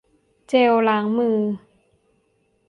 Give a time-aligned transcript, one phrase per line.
[0.47, 1.39] เจลล้างมือ